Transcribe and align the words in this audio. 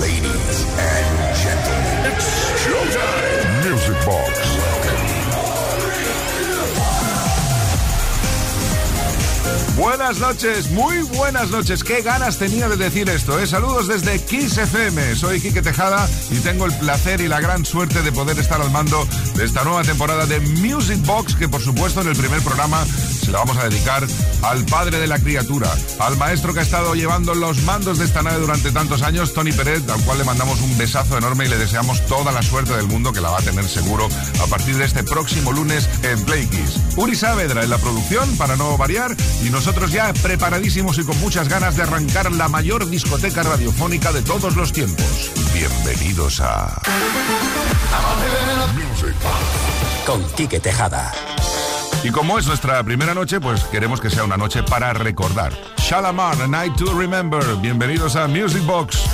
Ladies. 0.00 0.37
Buenas 9.78 10.18
noches, 10.18 10.72
muy 10.72 11.02
buenas 11.02 11.50
noches. 11.50 11.84
Qué 11.84 12.02
ganas 12.02 12.36
tenía 12.36 12.68
de 12.68 12.76
decir 12.76 13.08
esto, 13.08 13.38
¿eh? 13.38 13.46
Saludos 13.46 13.86
desde 13.86 14.20
Kiss 14.20 14.58
FM. 14.58 15.14
Soy 15.14 15.40
Quique 15.40 15.62
Tejada 15.62 16.08
y 16.32 16.38
tengo 16.40 16.66
el 16.66 16.76
placer 16.78 17.20
y 17.20 17.28
la 17.28 17.40
gran 17.40 17.64
suerte 17.64 18.02
de 18.02 18.10
poder 18.10 18.36
estar 18.40 18.60
al 18.60 18.72
mando 18.72 19.06
de 19.36 19.44
esta 19.44 19.62
nueva 19.62 19.84
temporada 19.84 20.26
de 20.26 20.40
Music 20.40 20.98
Box, 21.06 21.36
que 21.36 21.48
por 21.48 21.62
supuesto 21.62 22.00
en 22.00 22.08
el 22.08 22.16
primer 22.16 22.42
programa 22.42 22.84
se 22.84 23.30
la 23.30 23.38
vamos 23.38 23.56
a 23.56 23.68
dedicar 23.68 24.04
al 24.42 24.64
padre 24.64 24.98
de 24.98 25.06
la 25.06 25.20
criatura, 25.20 25.70
al 26.00 26.16
maestro 26.16 26.52
que 26.52 26.58
ha 26.58 26.64
estado 26.64 26.96
llevando 26.96 27.36
los 27.36 27.62
mandos 27.62 27.98
de 27.98 28.06
esta 28.06 28.22
nave 28.22 28.40
durante 28.40 28.72
tantos 28.72 29.02
años, 29.02 29.32
Tony 29.32 29.52
Pérez, 29.52 29.88
al 29.88 30.02
cual 30.02 30.18
le 30.18 30.24
mandamos 30.24 30.60
un 30.60 30.76
besazo 30.76 31.16
enorme 31.16 31.46
y 31.46 31.48
le 31.48 31.56
deseamos 31.56 32.04
toda 32.06 32.32
la 32.32 32.42
suerte 32.42 32.74
del 32.74 32.88
mundo 32.88 33.12
que 33.12 33.20
la 33.20 33.30
va 33.30 33.38
a 33.38 33.42
tener 33.42 33.68
seguro 33.68 34.08
a 34.42 34.46
partir 34.48 34.76
de 34.76 34.86
este 34.86 35.04
próximo 35.04 35.52
lunes 35.52 35.88
en 36.02 36.20
Play 36.24 36.48
Kiss. 36.48 36.80
Uri 36.96 37.14
Saavedra 37.14 37.62
en 37.62 37.70
la 37.70 37.78
producción, 37.78 38.36
para 38.36 38.56
no 38.56 38.76
variar, 38.76 39.14
y 39.44 39.50
nosotros 39.50 39.67
nosotros 39.68 39.92
ya 39.92 40.14
preparadísimos 40.14 40.96
y 40.96 41.04
con 41.04 41.20
muchas 41.20 41.46
ganas 41.46 41.76
de 41.76 41.82
arrancar 41.82 42.32
la 42.32 42.48
mayor 42.48 42.88
discoteca 42.88 43.42
radiofónica 43.42 44.12
de 44.12 44.22
todos 44.22 44.56
los 44.56 44.72
tiempos. 44.72 45.30
Bienvenidos 45.52 46.40
a 46.40 46.80
con 50.06 50.24
Quique 50.30 50.58
Tejada. 50.58 51.12
Y 52.02 52.08
como 52.08 52.38
es 52.38 52.46
nuestra 52.46 52.82
primera 52.82 53.12
noche, 53.12 53.40
pues 53.40 53.62
queremos 53.64 54.00
que 54.00 54.08
sea 54.08 54.24
una 54.24 54.38
noche 54.38 54.62
para 54.62 54.94
recordar. 54.94 55.52
Shalamar, 55.76 56.40
A 56.40 56.48
Night 56.48 56.74
to 56.76 56.98
Remember. 56.98 57.44
Bienvenidos 57.60 58.16
a 58.16 58.26
Music 58.26 58.64
Box. 58.64 59.04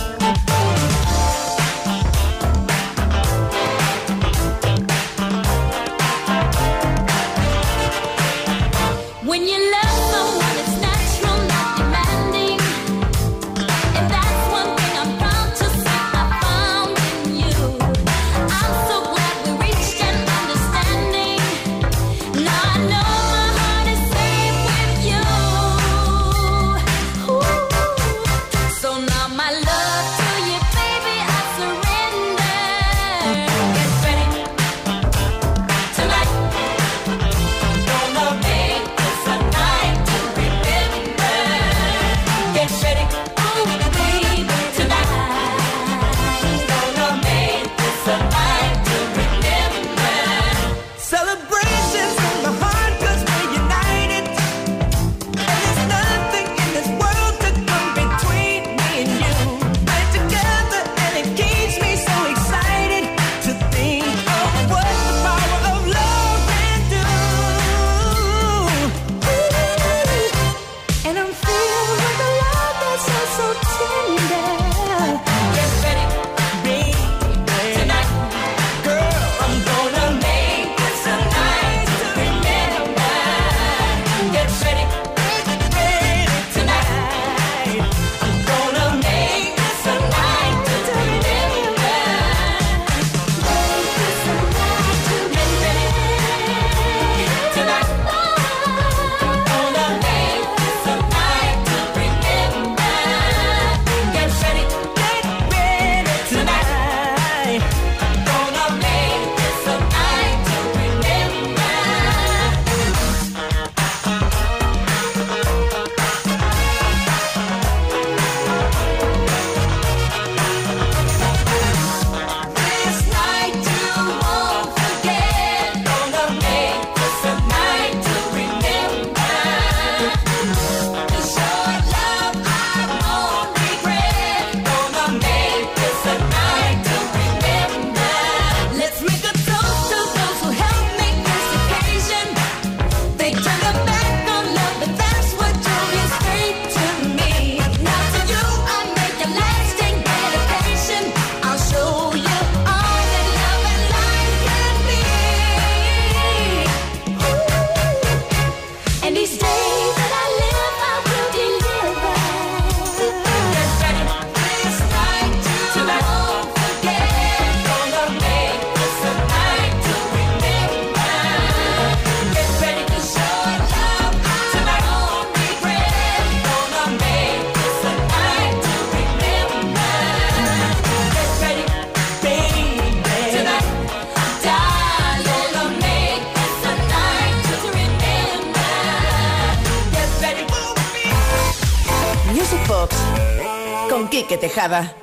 other. 194.64 194.93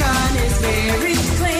sunshine 0.00 0.36
is 0.46 0.58
very 0.58 1.14
clean. 1.36 1.59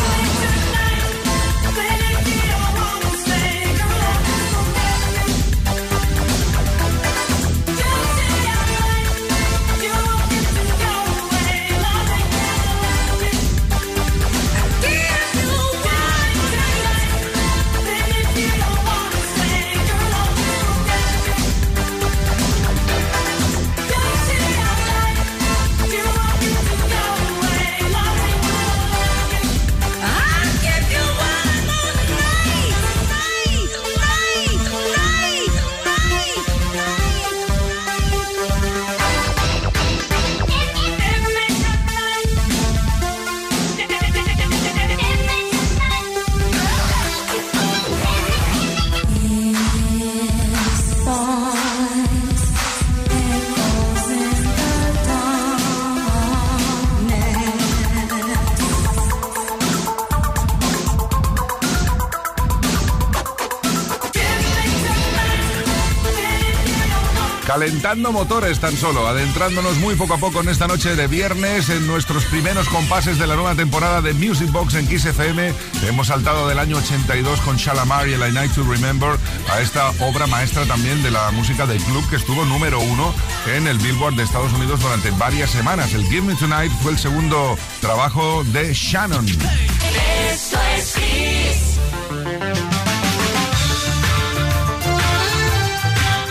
Calentando 67.91 68.13
motores 68.13 68.57
tan 68.61 68.77
solo, 68.77 69.05
adentrándonos 69.05 69.75
muy 69.79 69.95
poco 69.95 70.13
a 70.13 70.17
poco 70.17 70.39
en 70.39 70.47
esta 70.47 70.65
noche 70.65 70.95
de 70.95 71.07
viernes 71.07 71.67
en 71.67 71.85
nuestros 71.87 72.23
primeros 72.23 72.69
compases 72.69 73.19
de 73.19 73.27
la 73.27 73.35
nueva 73.35 73.53
temporada 73.53 74.01
de 74.01 74.13
Music 74.13 74.49
Box 74.49 74.75
en 74.75 74.87
Kiss 74.87 75.03
FM. 75.03 75.53
Hemos 75.85 76.07
saltado 76.07 76.47
del 76.47 76.59
año 76.59 76.77
82 76.77 77.41
con 77.41 77.57
Shalamar 77.57 78.07
y 78.07 78.13
el 78.13 78.21
I 78.21 78.31
Night 78.31 78.53
to 78.53 78.63
Remember 78.63 79.17
a 79.51 79.59
esta 79.59 79.89
obra 79.99 80.25
maestra 80.25 80.65
también 80.65 81.03
de 81.03 81.11
la 81.11 81.31
música 81.31 81.65
del 81.65 81.83
club 81.83 82.09
que 82.09 82.15
estuvo 82.15 82.45
número 82.45 82.79
uno 82.79 83.13
en 83.47 83.67
el 83.67 83.77
Billboard 83.77 84.15
de 84.15 84.23
Estados 84.23 84.53
Unidos 84.53 84.79
durante 84.79 85.11
varias 85.11 85.49
semanas. 85.49 85.93
El 85.93 86.05
Give 86.05 86.21
Me 86.21 86.35
Tonight 86.35 86.71
fue 86.81 86.93
el 86.93 86.97
segundo 86.97 87.57
trabajo 87.81 88.45
de 88.45 88.73
Shannon. 88.73 89.25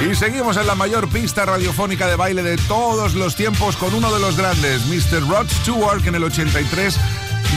Y 0.00 0.14
seguimos 0.14 0.56
en 0.56 0.66
la 0.66 0.74
mayor 0.74 1.08
pista 1.08 1.44
radiofónica 1.44 2.06
de 2.06 2.16
baile 2.16 2.42
de 2.42 2.56
todos 2.56 3.14
los 3.14 3.36
tiempos 3.36 3.76
con 3.76 3.94
uno 3.94 4.12
de 4.12 4.18
los 4.18 4.36
grandes, 4.36 4.86
Mr. 4.86 5.28
Rod 5.28 5.46
Stewart, 5.50 6.02
que 6.02 6.08
en 6.08 6.14
el 6.14 6.24
83 6.24 6.98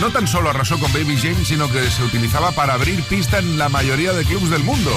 no 0.01 0.11
tan 0.11 0.27
solo 0.27 0.49
arrasó 0.49 0.77
con 0.77 0.91
Baby 0.91 1.17
James, 1.17 1.47
sino 1.47 1.71
que 1.71 1.89
se 1.89 2.03
utilizaba 2.03 2.51
para 2.51 2.73
abrir 2.73 3.01
pista 3.03 3.39
en 3.39 3.57
la 3.57 3.69
mayoría 3.69 4.11
de 4.11 4.25
clubs 4.25 4.49
del 4.49 4.63
mundo. 4.63 4.91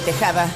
Con 0.00 0.55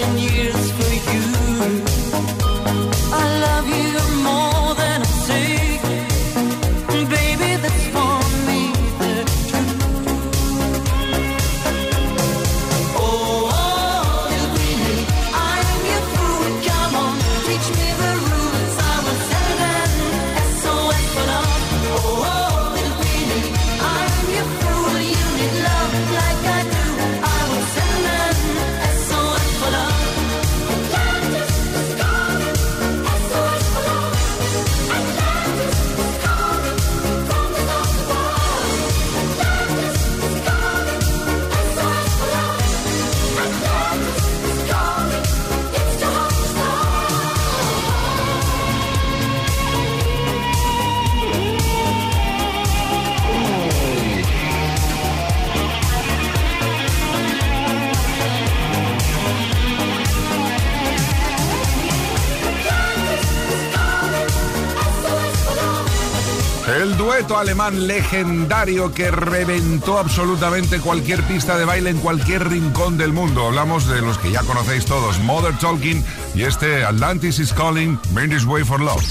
alemán 67.41 67.87
legendario 67.87 68.93
que 68.93 69.09
reventó 69.09 69.97
absolutamente 69.97 70.79
cualquier 70.79 71.23
pista 71.23 71.57
de 71.57 71.65
baile 71.65 71.89
en 71.89 71.97
cualquier 71.97 72.47
rincón 72.47 72.99
del 72.99 73.13
mundo. 73.13 73.47
Hablamos 73.47 73.87
de 73.87 73.99
los 73.99 74.19
que 74.19 74.31
ya 74.31 74.43
conocéis 74.43 74.85
todos, 74.85 75.17
Mother 75.19 75.57
Talking 75.57 76.05
y 76.35 76.43
este 76.43 76.85
Atlantis 76.85 77.39
is 77.39 77.51
Calling, 77.51 77.99
Mindy's 78.13 78.45
Way 78.45 78.63
for 78.63 78.79
Love. 78.79 79.03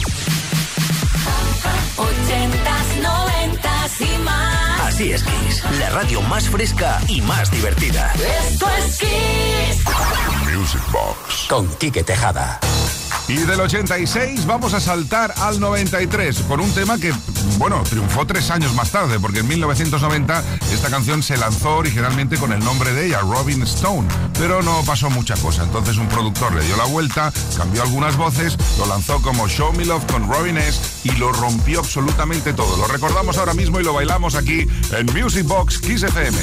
Así 4.85 5.13
es 5.13 5.25
Kiss, 5.25 5.65
la 5.81 5.91
radio 5.91 6.23
más 6.23 6.49
fresca 6.49 7.01
y 7.09 7.21
más 7.23 7.51
divertida. 7.51 8.13
Esto 8.49 8.67
es 8.79 8.99
Kiss. 8.99 9.85
Music 10.55 10.83
Box. 10.93 11.47
Con 11.49 11.69
Quique 11.79 12.05
Tejada. 12.05 12.61
Y 13.31 13.37
del 13.37 13.61
86 13.61 14.45
vamos 14.45 14.75
a 14.75 14.81
saltar 14.81 15.33
al 15.37 15.61
93 15.61 16.41
con 16.49 16.59
un 16.59 16.75
tema 16.75 16.99
que, 16.99 17.15
bueno, 17.59 17.81
triunfó 17.89 18.27
tres 18.27 18.51
años 18.51 18.75
más 18.75 18.91
tarde, 18.91 19.21
porque 19.21 19.39
en 19.39 19.47
1990 19.47 20.43
esta 20.73 20.91
canción 20.91 21.23
se 21.23 21.37
lanzó 21.37 21.77
originalmente 21.77 22.39
con 22.39 22.53
el 22.53 22.59
nombre 22.59 22.93
de 22.93 23.07
ella, 23.07 23.21
Robin 23.21 23.63
Stone, 23.63 24.09
pero 24.37 24.63
no 24.63 24.83
pasó 24.85 25.11
mucha 25.11 25.37
cosa. 25.37 25.63
Entonces 25.63 25.97
un 25.99 26.09
productor 26.09 26.53
le 26.57 26.65
dio 26.65 26.77
la 26.77 26.87
vuelta, 26.87 27.33
cambió 27.57 27.83
algunas 27.83 28.17
voces, 28.17 28.59
lo 28.79 28.87
lanzó 28.87 29.23
como 29.23 29.47
Show 29.47 29.73
Me 29.75 29.85
Love 29.85 30.07
con 30.07 30.29
Robin 30.29 30.59
S 30.59 30.81
y 31.05 31.13
lo 31.13 31.31
rompió 31.33 31.79
absolutamente 31.79 32.53
todo. 32.53 32.77
Lo 32.79 32.89
recordamos 32.89 33.39
ahora 33.39 33.55
mismo 33.55 33.79
y 33.79 33.85
lo 33.85 33.93
bailamos 33.93 34.35
aquí 34.35 34.67
en 34.91 35.07
Music 35.15 35.47
Box 35.47 35.79
Kiss 35.79 36.03
FM. 36.03 36.37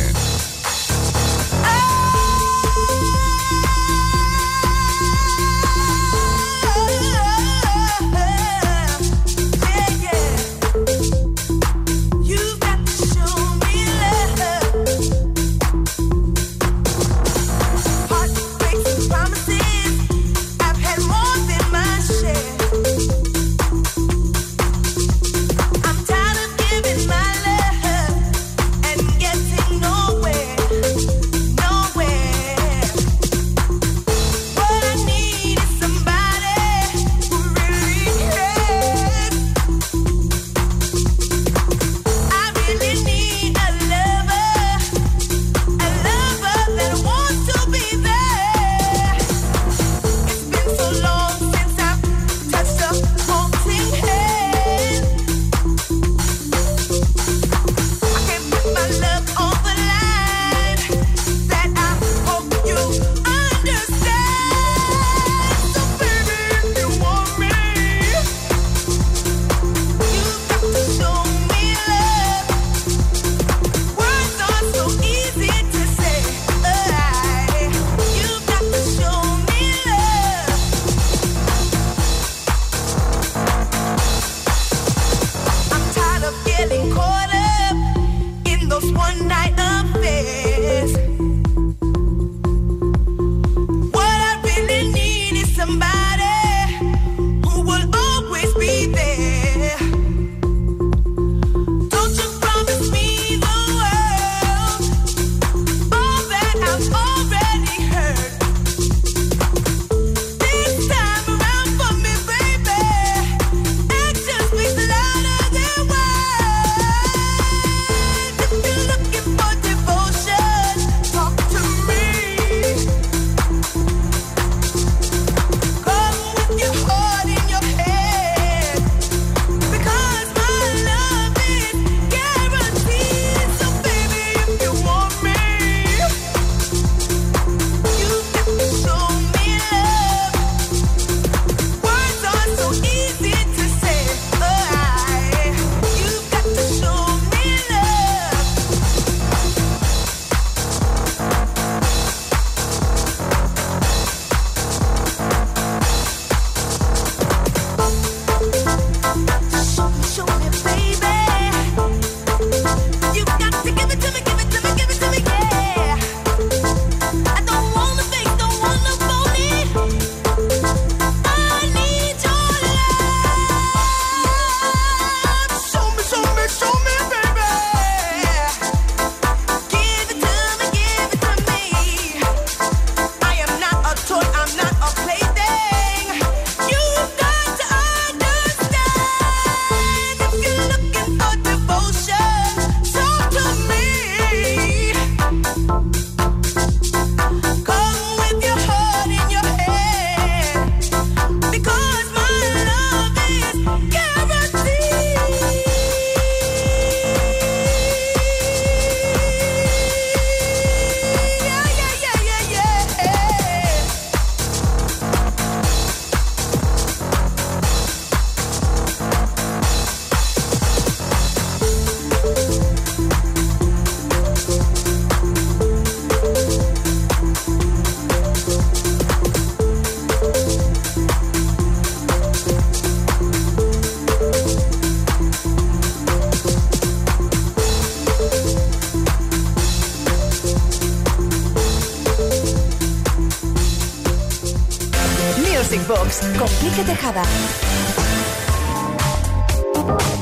Con 246.37 246.85
Tejada. 246.85 247.23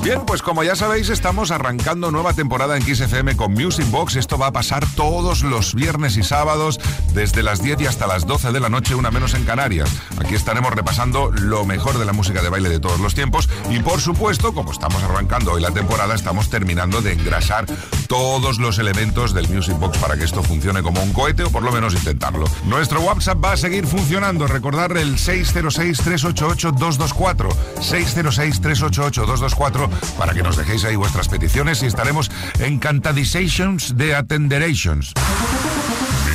Bien, 0.04 0.22
pues 0.26 0.42
como 0.42 0.64
ya 0.64 0.76
sabéis, 0.76 1.10
estamos 1.10 1.52
arrancando 1.52 2.12
nueva 2.12 2.34
temporada 2.34 2.78
en 2.78 2.84
XFM 2.84 3.36
con 3.36 3.54
Music 3.54 3.90
Box. 3.90 4.16
Esto 4.16 4.38
va 4.38 4.48
a 4.48 4.52
pasar 4.52 4.86
todos 4.96 5.42
los 5.44 5.74
viernes 5.74 6.16
y 6.18 6.24
sábados, 6.24 6.80
desde 7.14 7.42
las 7.42 7.62
10 7.62 7.82
y 7.82 7.86
hasta 7.88 8.06
las 8.06 8.28
12 8.28 8.52
de 8.52 8.60
la 8.60 8.70
noche, 8.70 8.94
una 8.94 9.10
menos 9.10 9.34
en 9.34 9.46
Canarias. 9.46 9.90
Estaremos 10.36 10.74
repasando 10.74 11.32
lo 11.32 11.66
mejor 11.66 11.98
de 11.98 12.06
la 12.06 12.14
música 12.14 12.42
de 12.42 12.50
baile 12.50 12.70
de 12.70 12.80
todos 12.80 13.00
los 13.00 13.16
tiempos. 13.16 13.50
Y 13.70 13.80
por 13.80 14.02
supuesto, 14.02 14.54
como 14.54 14.72
estamos 14.72 15.02
arrancando 15.02 15.54
hoy 15.54 15.62
la 15.62 15.72
temporada, 15.72 16.14
estamos 16.14 16.50
terminando 16.50 17.02
de 17.02 17.14
engrasar 17.14 17.66
todos 18.08 18.60
los 18.60 18.78
elementos 18.78 19.34
del 19.34 19.50
Music 19.50 19.80
Box 19.80 19.98
para 19.98 20.18
que 20.18 20.26
esto 20.26 20.44
funcione 20.44 20.84
como 20.84 21.02
un 21.02 21.14
cohete 21.14 21.44
o 21.44 21.50
por 21.50 21.64
lo 21.64 21.72
menos 21.72 21.94
intentarlo. 21.94 22.46
Nuestro 22.66 23.00
WhatsApp 23.02 23.42
va 23.44 23.54
a 23.54 23.58
seguir 23.58 23.88
funcionando. 23.88 24.46
Recordar 24.48 24.96
el 24.98 25.16
606-388-224. 25.16 27.50
606-388-224 27.80 29.90
para 30.18 30.34
que 30.34 30.44
nos 30.44 30.58
dejéis 30.58 30.84
ahí 30.86 30.96
vuestras 30.96 31.28
peticiones 31.28 31.82
y 31.84 31.88
estaremos 31.88 32.32
encantadizations 32.60 33.98
de 33.98 34.16
Attenderations. 34.16 35.14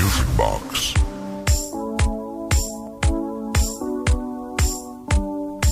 Music 0.01 0.27
Box. 0.37 1.00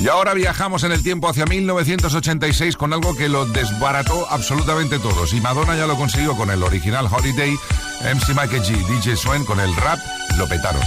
Y 0.01 0.07
ahora 0.07 0.33
viajamos 0.33 0.85
en 0.85 0.93
el 0.93 1.03
tiempo 1.03 1.29
hacia 1.29 1.45
1986 1.45 2.77
con 2.77 2.93
algo 2.93 3.17
que 3.17 3.29
lo 3.29 3.47
desbarató 3.47 4.31
absolutamente 4.31 4.99
todos. 5.01 5.33
Y 5.33 5.41
Madonna 5.41 5.77
ya 5.77 5.89
lo 5.89 5.97
consiguió 5.97 6.37
con 6.37 6.51
el 6.51 6.63
original 6.63 7.09
Holiday, 7.11 7.57
MC 8.03 8.29
Michael 8.29 8.63
G, 8.63 8.87
DJ 8.87 9.17
Swen 9.17 9.45
con 9.45 9.59
el 9.59 9.75
rap, 9.75 9.99
lo 10.37 10.49
petaron. 10.49 10.83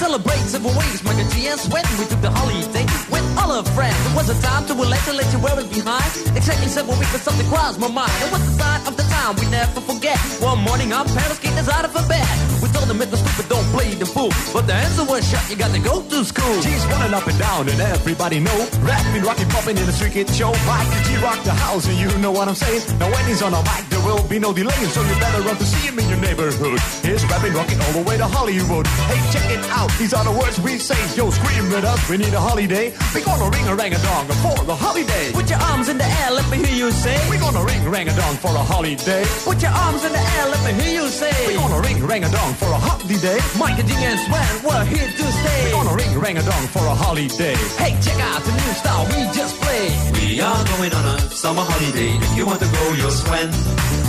Celebrate 0.00 0.40
several 0.48 0.72
ways, 0.80 1.04
Michael 1.04 1.28
G 1.28 1.46
and 1.48 1.60
Sweat. 1.60 1.84
We 2.00 2.06
took 2.06 2.22
the 2.22 2.30
holiday 2.30 2.88
with 3.12 3.20
all 3.36 3.52
our 3.52 3.62
friends. 3.76 4.00
It 4.08 4.16
was 4.16 4.30
a 4.32 4.38
time 4.40 4.64
to 4.68 4.72
relax 4.72 5.06
and 5.08 5.18
let 5.18 5.28
you 5.30 5.38
wear 5.44 5.60
it 5.60 5.68
behind. 5.68 6.08
Exactly 6.32 6.68
several 6.72 6.96
weeks, 6.96 7.12
but 7.12 7.20
something 7.20 7.46
crossed 7.52 7.78
my 7.78 7.86
mind. 7.92 8.08
It 8.24 8.32
was 8.32 8.40
the 8.40 8.54
sign 8.56 8.80
of 8.88 8.96
the 8.96 9.04
time 9.12 9.36
we 9.36 9.44
never 9.52 9.80
forget. 9.84 10.16
One 10.40 10.64
morning, 10.64 10.90
our 10.94 11.04
parents 11.04 11.38
kicked 11.38 11.60
us 11.60 11.68
out 11.68 11.84
of 11.84 11.92
a 11.92 12.00
bed. 12.08 12.24
We 12.64 12.72
told 12.72 12.88
them 12.88 12.96
it's 13.04 13.12
stupid, 13.12 13.52
don't 13.52 13.68
play 13.76 13.92
the 13.92 14.08
fool. 14.08 14.32
But 14.56 14.64
the 14.64 14.72
answer 14.72 15.04
was 15.04 15.20
shut, 15.28 15.44
you 15.52 15.56
got 15.60 15.72
to 15.76 15.80
go 15.84 16.00
to 16.00 16.24
school. 16.24 16.56
G's 16.64 16.84
running 16.88 17.12
up 17.12 17.28
and 17.28 17.38
down, 17.38 17.68
and 17.68 17.80
everybody 17.80 18.40
know. 18.40 18.56
Rapping, 18.80 19.20
rocking, 19.20 19.52
popping 19.52 19.76
in 19.76 19.84
the 19.84 19.92
street 19.92 20.16
kid 20.16 20.32
show. 20.32 20.56
Mike 20.64 20.88
G 21.04 21.20
rock 21.20 21.44
the 21.44 21.52
house, 21.52 21.84
and 21.84 22.00
you 22.00 22.08
know 22.24 22.32
what 22.32 22.48
I'm 22.48 22.56
saying. 22.56 22.80
Now 22.96 23.12
when 23.12 23.24
he's 23.28 23.42
on 23.44 23.52
a 23.52 23.60
mic, 23.68 23.84
there 23.92 24.00
will 24.00 24.24
be 24.24 24.38
no 24.40 24.56
delay, 24.56 24.80
so 24.96 25.04
you 25.04 25.14
better 25.20 25.44
run 25.44 25.60
to 25.60 25.66
see 25.68 25.92
him 25.92 25.98
in 26.00 26.08
your 26.08 26.20
neighborhood. 26.24 26.80
He's 27.04 27.20
rapping, 27.28 27.52
rocking 27.52 27.80
all 27.84 27.92
the 28.00 28.04
way 28.08 28.16
to 28.16 28.24
Hollywood. 28.24 28.86
Hey, 29.12 29.20
check 29.28 29.44
it 29.52 29.60
out, 29.68 29.89
these 29.98 30.12
are 30.14 30.24
the 30.24 30.32
words 30.32 30.60
we 30.60 30.78
say. 30.78 30.98
Yo, 31.16 31.30
scream 31.30 31.72
at 31.72 31.84
us, 31.84 32.00
we 32.08 32.16
need 32.16 32.32
a 32.34 32.40
holiday. 32.40 32.92
We 33.14 33.20
gonna 33.22 33.48
ring 33.50 33.66
a 33.68 33.74
rang 33.74 33.92
a 33.94 33.98
dong 33.98 34.26
for 34.44 34.64
the 34.64 34.74
holiday. 34.74 35.32
Put 35.32 35.48
your 35.50 35.60
arms 35.60 35.88
in 35.88 35.98
the 35.98 36.04
air, 36.04 36.30
let 36.30 36.48
me 36.50 36.58
hear 36.58 36.76
you 36.86 36.90
say. 36.90 37.16
We 37.30 37.38
gonna 37.38 37.64
ring 37.64 37.82
rang 37.88 38.08
a 38.08 38.14
dong 38.16 38.36
for 38.36 38.52
a 38.54 38.64
holiday. 38.64 39.24
Put 39.44 39.62
your 39.62 39.72
arms 39.72 40.04
in 40.04 40.12
the 40.12 40.24
air, 40.36 40.46
let 40.48 40.60
me 40.66 40.72
hear 40.82 41.02
you 41.02 41.08
say. 41.08 41.32
We 41.46 41.54
gonna 41.54 41.80
ring 41.80 41.98
rang 42.06 42.24
a 42.24 42.30
dong 42.30 42.54
for 42.54 42.68
a 42.68 42.80
holiday. 42.80 43.38
Michael 43.58 43.86
G 43.86 43.92
and 43.96 44.20
Swan, 44.24 44.52
we're 44.64 44.84
here 44.84 45.08
to 45.08 45.26
stay. 45.40 45.60
We 45.64 45.70
gonna 45.72 45.94
ring 45.94 46.12
rang 46.18 46.38
a 46.38 46.42
dong 46.42 46.66
for 46.74 46.84
a 46.84 46.94
holiday. 46.94 47.56
Hey, 47.80 47.92
check 48.00 48.18
out 48.30 48.42
the 48.44 48.52
new 48.52 48.72
style 48.80 49.04
we 49.12 49.20
just 49.36 49.54
played. 49.60 49.92
We 50.16 50.40
are 50.40 50.64
going 50.76 50.92
on 50.94 51.04
a 51.14 51.16
summer 51.30 51.62
holiday. 51.62 52.12
If 52.16 52.36
you 52.36 52.46
want 52.46 52.60
to 52.60 52.68
go, 52.68 52.84
you'll 52.98 53.10
swim. 53.10 53.50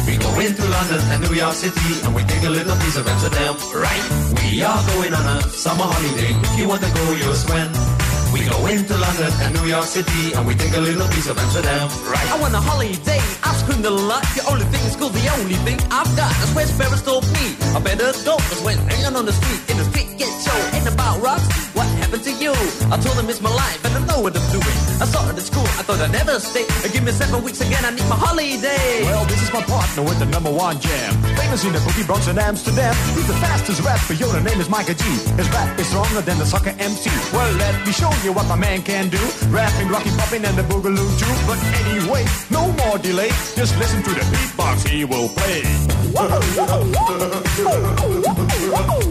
We 0.07 0.17
go 0.17 0.31
into 0.39 0.63
London 0.81 1.11
and 1.13 1.21
New 1.29 1.37
York 1.37 1.53
City 1.53 1.93
and 2.01 2.15
we 2.15 2.23
take 2.23 2.41
a 2.41 2.49
little 2.49 2.73
piece 2.81 2.97
of 2.97 3.05
Amsterdam. 3.05 3.53
Right. 3.69 4.01
We 4.41 4.65
are 4.65 4.81
going 4.97 5.13
on 5.13 5.25
a 5.37 5.37
summer 5.45 5.85
holiday. 5.85 6.33
If 6.33 6.57
you 6.57 6.65
want 6.67 6.81
to 6.81 6.89
go, 6.89 7.05
you'll 7.21 7.37
swim. 7.37 7.69
We 8.33 8.49
go 8.49 8.57
into 8.65 8.97
London 8.97 9.29
and 9.45 9.53
New 9.61 9.69
York 9.69 9.85
City 9.85 10.33
and 10.33 10.41
we 10.41 10.55
take 10.55 10.73
a 10.73 10.81
little 10.81 11.05
piece 11.13 11.29
of 11.29 11.37
Amsterdam. 11.37 11.85
Right. 12.09 12.25
I 12.33 12.41
want 12.41 12.57
a 12.57 12.63
holiday. 12.65 13.21
I've 13.45 13.61
screamed 13.61 13.85
a 13.85 13.93
lot. 13.93 14.25
The 14.33 14.41
only 14.49 14.65
thing 14.73 14.81
is 14.89 14.95
cool. 14.97 15.13
The 15.13 15.27
only 15.37 15.59
thing 15.61 15.77
I've 15.93 16.09
got. 16.17 16.33
That's 16.33 16.53
where 16.57 16.65
Sparrows 16.65 17.03
told 17.05 17.29
me. 17.29 17.53
I 17.77 17.79
better 17.85 18.09
go. 18.25 18.41
Cause 18.49 18.65
when 18.65 18.81
hanging 18.89 19.13
on 19.13 19.29
the 19.29 19.37
street, 19.37 19.61
in 19.69 19.77
the 19.77 19.85
street 19.85 20.17
get 20.17 20.33
show. 20.41 20.57
Ain't 20.73 20.89
about 20.89 21.21
rocks. 21.21 21.45
What 21.77 21.85
happened 22.11 22.27
to 22.27 22.43
you? 22.43 22.51
I 22.91 22.97
told 22.99 23.15
them 23.15 23.29
it's 23.29 23.41
my 23.41 23.53
life 23.53 23.83
and 23.85 23.95
I 23.95 24.01
know 24.05 24.19
what 24.21 24.35
I'm 24.35 24.51
doing. 24.51 24.77
I 24.99 25.05
started 25.07 25.37
at 25.37 25.45
school. 25.47 25.63
I 25.79 25.83
thought 25.87 25.99
I'd 25.99 26.11
never 26.11 26.39
stay. 26.39 26.65
Give 26.91 27.03
me 27.03 27.11
seven 27.11 27.41
weeks 27.43 27.61
again. 27.61 27.85
I 27.85 27.91
need 27.91 28.07
my 28.11 28.19
holiday. 28.19 29.03
Well, 29.07 29.25
this 29.25 29.41
is 29.41 29.51
my 29.53 29.63
partner 29.63 30.03
with 30.03 30.19
the 30.19 30.25
number 30.25 30.51
one 30.51 30.79
jam. 30.79 31.13
Famous 31.39 31.63
in 31.63 31.71
the 31.71 31.79
boogie 31.79 32.05
Bronx 32.05 32.27
and 32.27 32.37
Amsterdam. 32.37 32.93
He's 33.15 33.27
the 33.27 33.39
fastest 33.39 33.81
rapper. 33.81 34.13
Yo, 34.13 34.27
the 34.27 34.41
name 34.41 34.59
is 34.59 34.69
Micah 34.69 34.93
G. 34.93 35.03
His 35.39 35.49
rap 35.55 35.79
is 35.79 35.87
stronger 35.87 36.21
than 36.21 36.37
the 36.37 36.45
soccer 36.45 36.75
MC. 36.77 37.09
Well, 37.31 37.53
let 37.55 37.85
me 37.85 37.93
show 37.93 38.11
you 38.23 38.33
what 38.33 38.45
my 38.47 38.57
man 38.57 38.81
can 38.81 39.07
do. 39.07 39.21
Rapping, 39.47 39.87
rocking, 39.87 40.15
popping, 40.19 40.43
and 40.43 40.57
the 40.57 40.63
boogaloo 40.67 41.07
too. 41.15 41.35
But 41.47 41.59
anyway, 41.79 42.25
no 42.51 42.67
more 42.83 42.97
delay. 42.97 43.31
Just 43.55 43.77
listen 43.79 44.03
to 44.03 44.11
the 44.11 44.25
beatbox 44.35 44.87
he 44.87 45.05
will 45.05 45.29
play. 45.39 45.63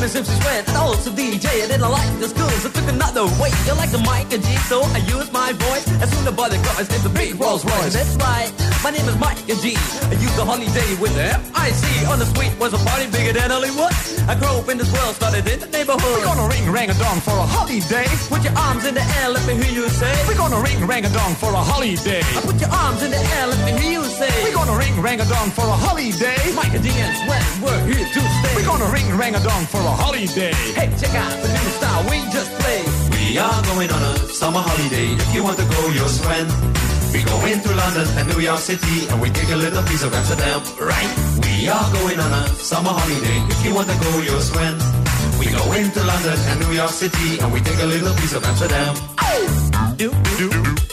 My 0.00 0.06
name 0.06 0.16
is 0.16 0.28
MC 0.28 0.40
Sweat, 0.40 0.66
and 0.66 0.76
also 0.78 1.10
DJ. 1.12 1.44
I 1.44 1.68
didn't 1.68 1.84
like 1.84 2.08
the 2.20 2.28
school, 2.32 2.48
so 2.64 2.70
took 2.72 2.88
another 2.88 3.28
way. 3.36 3.52
You 3.68 3.76
like 3.76 3.92
the 3.92 4.00
mic 4.00 4.32
and 4.32 4.40
G, 4.40 4.48
so 4.64 4.80
I 4.80 5.04
use 5.04 5.28
my 5.30 5.52
voice. 5.52 5.84
As 6.00 6.08
soon 6.08 6.24
as 6.24 6.32
the 6.32 6.56
cars, 6.64 6.88
it's 6.88 7.04
a 7.04 7.12
big 7.12 7.36
Rolls 7.36 7.68
Royce. 7.68 7.92
That's 7.92 8.16
right, 8.16 8.48
my 8.80 8.96
name 8.96 9.04
is 9.04 9.18
Mike 9.20 9.44
and 9.44 9.60
G. 9.60 9.76
I 9.76 10.16
use 10.16 10.32
the 10.40 10.44
holiday 10.48 10.88
with 10.96 11.12
the 11.12 11.36
F-I-C. 11.36 11.84
On 12.08 12.18
the 12.18 12.24
street 12.32 12.48
was 12.56 12.72
a 12.72 12.80
party 12.80 13.12
bigger 13.12 13.36
than 13.36 13.52
Hollywood. 13.52 13.92
I 14.24 14.40
grew 14.40 14.48
up 14.56 14.72
in 14.72 14.78
this 14.80 14.88
world, 14.88 15.20
started 15.20 15.44
in 15.44 15.60
the 15.60 15.68
neighborhood. 15.68 16.00
We're 16.00 16.32
gonna 16.32 16.48
ring 16.48 16.64
rang 16.72 16.88
a 16.88 16.96
dong 16.96 17.20
for 17.20 17.36
a 17.36 17.44
holiday. 17.44 18.08
Put 18.32 18.40
your 18.40 18.56
arms 18.56 18.88
in 18.88 18.96
the 18.96 19.04
air, 19.20 19.28
let 19.28 19.44
me 19.44 19.52
hear 19.60 19.84
you 19.84 19.86
say. 20.00 20.12
We're 20.24 20.40
gonna 20.40 20.64
ring 20.64 20.80
rang 20.88 21.04
a 21.04 21.12
dong 21.12 21.36
for 21.36 21.52
a 21.52 21.60
holiday. 21.60 22.24
Put 22.40 22.56
your 22.56 22.72
arms 22.72 23.04
in 23.04 23.10
the 23.12 23.20
air, 23.36 23.52
let 23.52 23.60
me 23.68 23.76
hear 23.76 24.00
you 24.00 24.04
say. 24.08 24.32
We're 24.48 24.56
gonna 24.56 24.80
ring 24.80 24.96
rang 25.04 25.20
a 25.20 25.28
dong 25.28 25.52
for 25.52 25.68
a 25.68 25.76
holiday. 25.76 26.40
Mike 26.56 26.72
and 26.72 26.84
G 26.84 26.88
and 26.88 27.12
Sweat, 27.20 27.44
we're 27.60 27.84
here 27.84 28.08
to 28.08 28.20
stay. 28.40 28.52
We're 28.56 28.64
gonna 28.64 28.88
ring 28.88 29.08
rang 29.12 29.34
a 29.36 29.42
dong 29.44 29.68
for 29.68 29.82
a 29.84 29.89
holiday. 29.96 30.52
Hey, 30.74 30.88
check 30.98 31.14
out 31.14 31.32
the 31.42 31.48
new 31.48 31.68
style 31.78 32.02
we 32.10 32.18
just 32.32 32.50
played. 32.60 32.86
We 33.16 33.38
are 33.38 33.62
going 33.74 33.90
on 33.90 34.02
a 34.02 34.18
summer 34.28 34.60
holiday. 34.60 35.14
If 35.14 35.34
you 35.34 35.42
want 35.44 35.58
to 35.58 35.66
go, 35.66 35.80
you'll 35.90 36.08
swim. 36.08 36.46
We 37.12 37.24
go 37.24 37.36
into 37.46 37.74
London 37.74 38.06
and 38.18 38.28
New 38.28 38.40
York 38.40 38.60
City 38.60 39.08
and 39.10 39.20
we 39.20 39.30
take 39.30 39.50
a 39.50 39.56
little 39.56 39.82
piece 39.82 40.02
of 40.04 40.14
Amsterdam. 40.14 40.62
Right. 40.78 41.10
We 41.42 41.68
are 41.68 41.88
going 41.92 42.18
on 42.20 42.30
a 42.32 42.46
summer 42.54 42.90
holiday. 42.90 43.38
If 43.50 43.64
you 43.64 43.74
want 43.74 43.88
to 43.90 43.96
go, 43.98 44.10
you'll 44.22 44.40
swim. 44.40 44.78
We 45.38 45.46
go 45.50 45.72
into 45.72 46.00
London 46.04 46.38
and 46.38 46.60
New 46.60 46.72
York 46.76 46.90
City 46.90 47.40
and 47.40 47.52
we 47.52 47.60
take 47.60 47.80
a 47.82 47.86
little 47.86 48.14
piece 48.14 48.34
of 48.34 48.44
Amsterdam. 48.44 48.94
Oh! 49.18 49.94
Do, 49.96 50.10
do, 50.38 50.50
do, 50.50 50.62
do, 50.62 50.89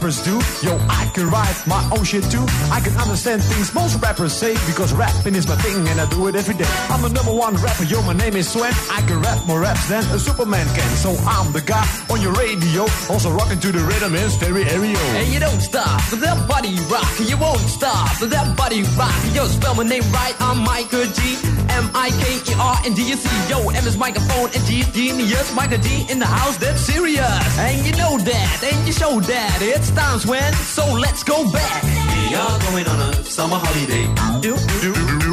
rappers 0.00 0.22
do. 0.24 0.40
Yo, 0.66 0.78
I 0.88 1.10
can 1.12 1.28
write 1.28 1.62
my 1.66 1.82
own 1.92 2.04
shit 2.04 2.24
too. 2.30 2.44
I 2.72 2.80
can 2.80 2.96
understand 2.96 3.42
things 3.44 3.74
most 3.74 4.00
rappers 4.00 4.32
say 4.32 4.54
because 4.66 4.94
rapping 4.94 5.34
is 5.34 5.46
my 5.46 5.56
thing 5.56 5.86
and 5.88 6.00
I 6.00 6.08
do 6.08 6.26
it 6.28 6.34
every 6.34 6.54
day. 6.54 6.64
I'm 6.88 7.02
the 7.02 7.10
number 7.10 7.32
one 7.32 7.54
rapper, 7.56 7.84
yo, 7.84 8.00
my 8.02 8.14
name 8.14 8.34
is 8.36 8.48
Swen. 8.48 8.72
I 8.90 9.02
can 9.06 9.20
rap 9.20 9.46
more 9.46 9.60
raps 9.60 9.88
than 9.88 10.02
a 10.04 10.18
Superman 10.18 10.66
can. 10.74 10.88
So 10.96 11.10
I'm 11.26 11.52
the 11.52 11.60
guy 11.60 11.84
on 12.10 12.20
your 12.20 12.32
radio, 12.32 12.82
also 13.08 13.30
rocking 13.30 13.60
to 13.60 13.70
the 13.70 13.78
rhythm 13.78 14.14
in 14.14 14.28
stereo. 14.30 14.66
And 15.14 15.32
you 15.32 15.38
don't 15.38 15.60
stop, 15.60 16.00
but 16.10 16.20
that 16.20 16.48
body 16.48 16.74
rock. 16.90 17.06
You 17.20 17.38
won't 17.38 17.60
stop, 17.60 18.10
but 18.18 18.30
that 18.30 18.56
body 18.56 18.82
rock. 18.98 19.14
Yo, 19.32 19.46
spell 19.46 19.74
my 19.74 19.84
name 19.84 20.02
right, 20.12 20.34
I'm 20.40 20.58
Michael 20.58 21.06
G. 21.06 21.38
M-I-K-E-R 21.70 22.76
and 22.84 22.96
D-U-C. 22.96 23.24
Yo, 23.48 23.70
M 23.70 23.86
is 23.86 23.96
microphone 23.96 24.50
and 24.54 24.62
G 24.66 24.80
is 24.80 24.88
genius. 24.92 25.54
Michael 25.54 25.78
G 25.78 26.06
in 26.10 26.18
the 26.18 26.26
house, 26.26 26.56
that's 26.58 26.80
serious. 26.80 27.58
And 27.58 27.86
you 27.86 27.92
know 27.96 28.18
that, 28.18 28.58
and 28.64 28.86
you 28.86 28.92
show 28.92 29.20
that. 29.20 29.58
It's 29.62 29.90
times 29.92 30.26
when, 30.26 30.52
so 30.54 30.84
let's 30.92 31.22
go 31.22 31.50
back. 31.52 31.82
We 31.84 32.34
are 32.34 32.58
going 32.70 32.86
on 32.86 32.98
a 33.08 33.14
summer 33.22 33.56
holiday. 33.56 34.06
Do, 34.42 34.56
do, 34.82 34.92
do, 35.22 35.32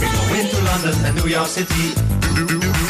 We 0.00 0.06
go 0.08 0.22
into 0.40 0.58
London 0.64 0.94
and 1.04 1.14
New 1.16 1.28
York 1.28 1.48
City. 1.48 1.94
do, 2.34 2.46
do, 2.46 2.58
do, 2.60 2.89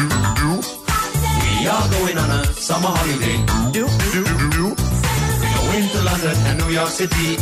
We 1.60 1.66
are 1.66 1.88
going 1.90 2.16
on 2.16 2.30
a 2.30 2.44
summer 2.54 2.88
holiday. 2.88 3.36
do, 3.70 3.86
do, 3.86 4.24
do, 4.24 4.50
do. 4.50 4.66
We 4.70 5.46
go 5.52 5.62
into 5.76 6.00
London 6.08 6.36
and 6.48 6.58
New 6.58 6.70
York 6.72 6.88
City. 6.88 7.36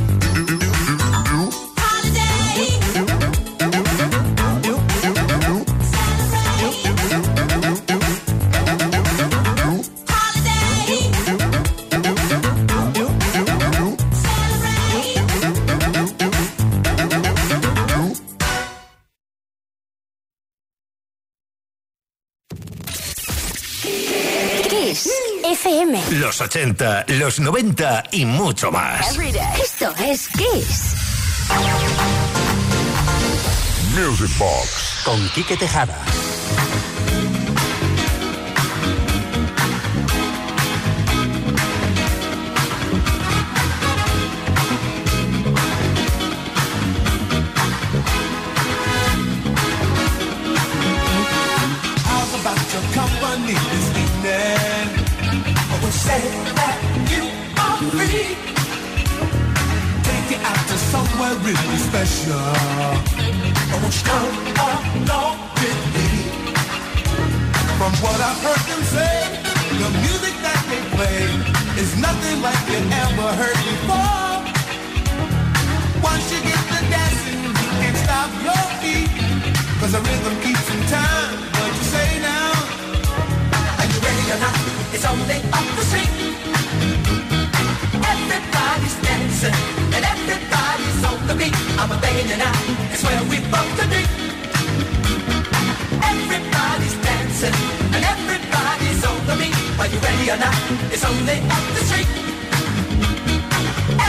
FM. 25.45 26.03
Los 26.13 26.41
80, 26.41 27.05
los 27.09 27.41
90 27.41 28.05
y 28.13 28.25
mucho 28.25 28.71
más. 28.71 29.17
Esto 29.63 29.95
es 30.05 30.29
Kiss. 30.29 30.95
Music 33.95 34.31
Box. 34.39 35.03
Con 35.05 35.29
Quique 35.31 35.57
Tejada. 35.57 36.05
Really 61.37 61.77
special. 61.77 62.41
I 62.41 63.77
want 63.83 63.93
you 63.93 64.05
come 64.09 64.33
along 65.05 65.37
with 65.61 65.83
me. 65.95 66.09
From 67.77 67.93
what 68.01 68.19
I've 68.21 68.41
heard 68.41 68.65
them 68.65 68.83
say, 68.89 69.17
the 69.77 69.89
music 70.05 70.35
that 70.41 70.63
they 70.71 70.81
play 70.97 71.21
is 71.83 71.91
nothing 72.01 72.41
like 72.41 72.63
you 72.73 72.81
ever 73.05 73.29
heard 73.41 73.61
before. 73.69 74.41
Once 76.01 76.25
you 76.33 76.41
get 76.49 76.65
the 76.73 76.81
dancing, 76.89 77.41
you 77.45 77.69
can't 77.77 77.99
stop 78.05 78.31
your 78.41 78.65
feet. 78.81 79.13
Cause 79.81 79.93
the 79.93 80.01
rhythm 80.01 80.35
keeps 80.41 80.67
in 80.73 80.81
time. 80.89 81.35
What 81.61 81.71
you 81.77 81.85
say 81.93 82.09
now? 82.25 82.53
Are 83.79 83.89
you 83.91 83.99
ready 84.01 84.25
or 84.33 84.41
not? 84.41 84.57
It's 84.97 85.05
only 85.05 85.39
up 85.53 85.67
the 85.77 85.85
street. 85.93 86.13
Everybody's 88.01 88.97
dancing 89.05 89.57
and 89.93 90.05
everybody's 90.05 90.68
the 91.29 91.35
beat. 91.35 91.55
I'm 91.79 91.93
a 91.93 91.99
begging 92.01 92.29
you 92.33 92.39
now, 92.41 92.57
it's 92.93 93.05
where 93.05 93.23
we 93.29 93.37
both 93.53 93.77
agree. 93.85 94.09
Everybody's 96.13 96.97
dancing 97.05 97.57
and 97.95 98.03
everybody's 98.15 99.01
on 99.05 99.21
the 99.29 99.37
beat. 99.37 99.57
Are 99.81 99.89
you 99.93 99.99
ready 100.01 100.27
or 100.33 100.39
not? 100.41 100.57
It's 100.89 101.05
only 101.05 101.39
up 101.57 101.65
the 101.77 101.83
street. 101.89 102.11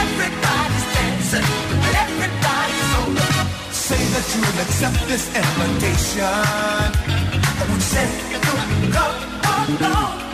Everybody's 0.00 0.86
dancing 0.96 1.46
and 1.84 1.94
everybody's 2.04 2.90
on 3.00 3.08
the 3.18 3.26
beat. 3.28 3.48
Say 3.86 4.02
that 4.14 4.26
you'll 4.32 4.60
accept 4.64 5.00
this 5.10 5.24
invitation. 5.40 6.24
I 7.60 7.64
would 7.68 7.84
say 7.92 8.06
you 8.32 8.38
could 8.46 8.92
come 8.96 9.76
along 9.86 10.29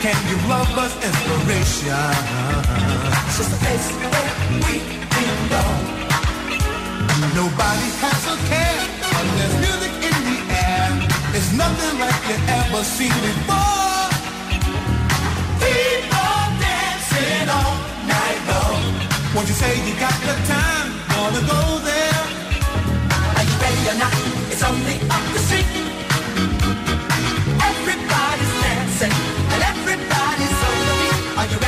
can 0.00 0.16
give 0.28 0.42
lovers 0.48 0.94
inspiration. 1.04 1.92
It's 3.28 3.36
just 3.36 3.52
place 3.60 3.88
where 4.00 4.32
we 4.64 4.74
belong. 5.12 5.80
Nobody 7.36 7.88
has 8.00 8.22
a 8.32 8.36
care 8.48 8.80
there's 9.36 9.56
music 9.60 9.92
in 10.08 10.16
the 10.24 10.38
air. 10.56 10.88
It's 11.36 11.52
nothing 11.52 11.94
like 12.00 12.20
you 12.30 12.38
ever 12.48 12.82
seen 12.82 13.12
before. 13.28 14.08
People 15.60 16.36
dancing 16.64 17.48
all 17.52 17.76
night 18.08 18.40
long. 18.48 18.80
Won't 19.34 19.48
you 19.48 19.56
say 19.62 19.72
you 19.84 19.94
got 20.00 20.16
the 20.24 20.36
time? 20.48 20.88
Wanna 21.12 21.44
go 21.44 21.60
there? 21.84 22.22
Are 23.36 23.44
you 23.44 23.56
ready 23.60 23.82
or 23.92 23.96
not? 24.00 24.16
It's 24.48 24.64
only 24.64 24.96
up 25.12 25.24
the 25.34 25.40
street. 25.44 25.59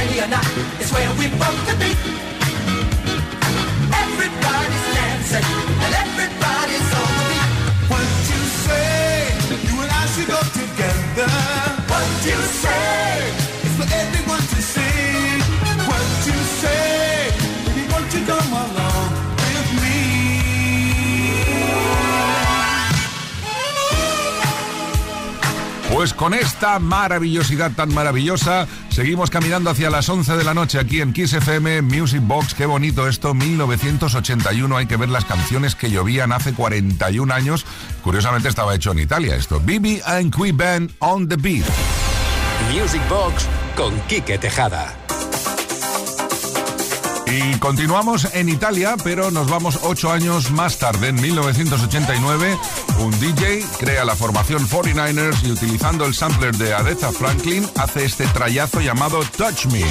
Are 0.02 0.24
or 0.24 0.28
not? 0.28 0.44
It's 0.80 0.92
where 0.92 1.08
we 1.14 1.28
both 1.38 1.60
to 1.68 1.74
be. 1.78 1.94
Everybody's 4.02 4.86
dancing 4.98 5.46
and 5.78 5.94
everybody's 6.02 6.90
on 7.00 7.10
the 7.18 7.24
beat. 7.30 7.50
What 7.86 8.08
you 8.30 8.40
say? 8.66 9.30
You 9.62 9.80
and 9.80 9.90
I 9.92 10.06
should 10.12 10.26
go 10.26 10.40
together. 10.58 11.30
What 11.86 12.26
you 12.26 12.34
say? 12.34 12.91
Pues 26.02 26.14
con 26.14 26.34
esta 26.34 26.80
maravillosidad 26.80 27.70
tan 27.70 27.94
maravillosa, 27.94 28.66
seguimos 28.88 29.30
caminando 29.30 29.70
hacia 29.70 29.88
las 29.88 30.08
11 30.08 30.36
de 30.36 30.42
la 30.42 30.52
noche 30.52 30.80
aquí 30.80 31.00
en 31.00 31.12
Kiss 31.12 31.32
FM 31.32 31.80
Music 31.82 32.20
Box. 32.24 32.54
Qué 32.54 32.66
bonito 32.66 33.06
esto, 33.06 33.34
1981. 33.34 34.76
Hay 34.76 34.86
que 34.86 34.96
ver 34.96 35.10
las 35.10 35.24
canciones 35.24 35.76
que 35.76 35.90
llovían 35.90 36.32
hace 36.32 36.54
41 36.54 37.32
años. 37.32 37.64
Curiosamente 38.02 38.48
estaba 38.48 38.74
hecho 38.74 38.90
en 38.90 38.98
Italia 38.98 39.36
esto. 39.36 39.60
Bibi 39.60 40.00
and 40.04 40.34
Qui 40.34 40.50
Band 40.50 40.90
on 40.98 41.28
the 41.28 41.36
Beat. 41.36 41.66
Music 42.72 43.08
Box 43.08 43.46
con 43.76 43.96
Quique 44.08 44.38
Tejada. 44.38 44.96
Y 47.28 47.58
continuamos 47.60 48.28
en 48.34 48.48
Italia, 48.48 48.96
pero 49.02 49.30
nos 49.30 49.48
vamos 49.48 49.78
ocho 49.84 50.12
años 50.12 50.50
más 50.50 50.78
tarde, 50.78 51.08
en 51.08 51.20
1989. 51.20 52.58
Un 53.02 53.10
DJ 53.18 53.64
crea 53.80 54.04
la 54.04 54.14
formación 54.14 54.68
49ers 54.68 55.44
y 55.44 55.50
utilizando 55.50 56.04
el 56.04 56.14
sampler 56.14 56.54
de 56.56 56.72
Aretha 56.72 57.10
Franklin 57.10 57.68
hace 57.76 58.04
este 58.04 58.28
trayazo 58.28 58.80
llamado 58.80 59.24
Touch 59.36 59.66
Me. 59.66 59.82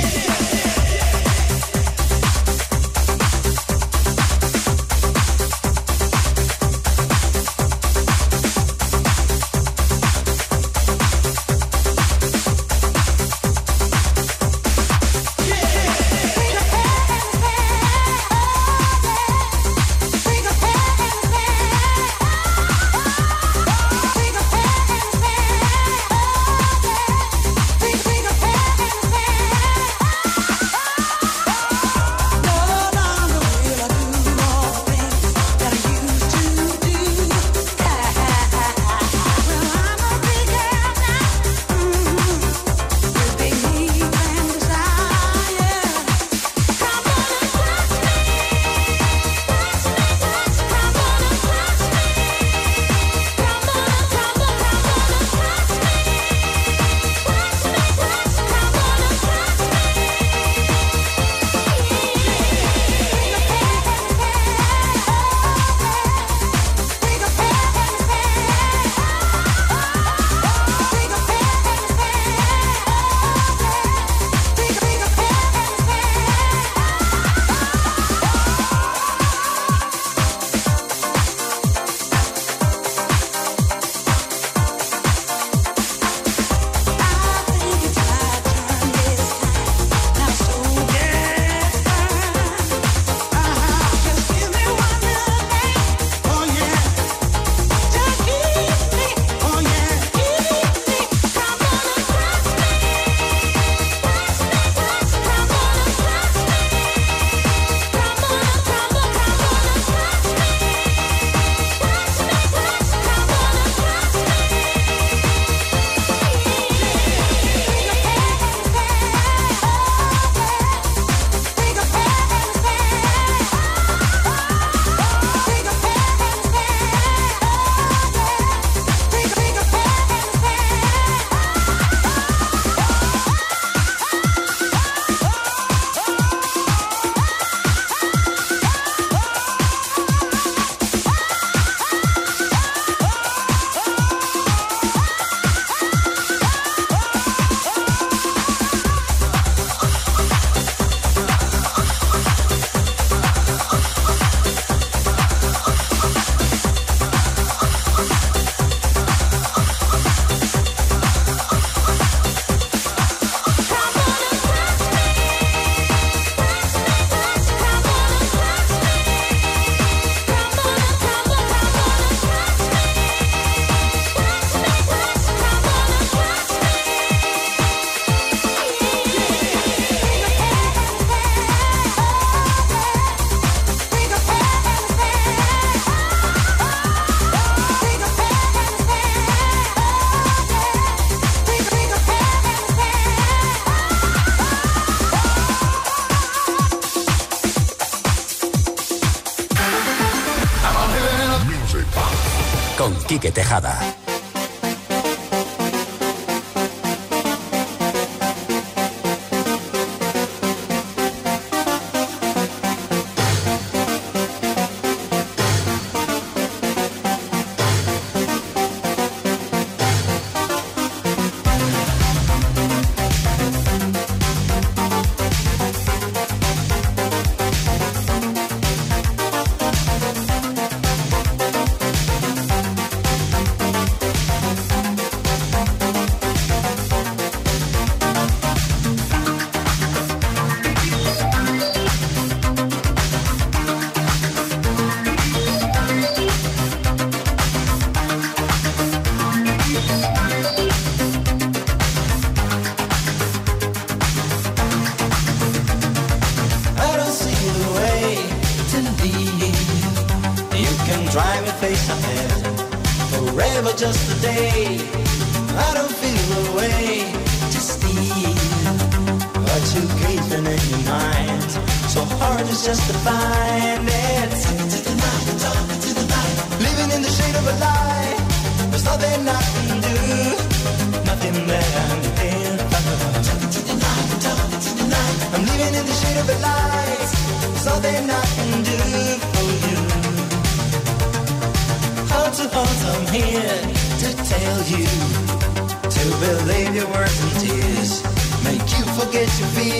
Con 202.82 202.96
Quique 203.06 203.32
Tejada. 203.32 204.01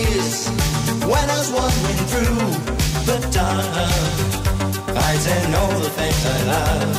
Fears. 0.02 0.48
When 1.10 1.24
I 1.30 1.36
was 1.38 1.50
wandering 1.52 2.02
through 2.10 2.38
the 3.08 3.18
dark, 3.30 3.90
fighting 4.96 5.54
all 5.54 5.74
the 5.78 5.90
things 5.98 6.22
I 6.26 6.38
love, 6.52 6.94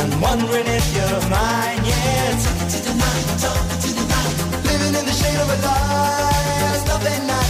and 0.00 0.10
wondering 0.20 0.66
if 0.66 0.86
you're 0.96 1.22
mine. 1.30 1.82
Yeah, 1.84 2.38
talking 2.44 2.68
to 2.74 2.78
the 2.86 2.94
night, 3.04 3.26
talking 3.44 3.80
to 3.84 3.90
the 3.98 4.04
night, 4.14 4.36
living 4.68 4.94
in 5.00 5.04
the 5.10 5.16
shade 5.20 5.40
of 5.44 5.48
a 5.56 5.58
lie. 5.66 6.58
There's 6.62 6.84
nothing 6.92 7.22
I 7.30 7.49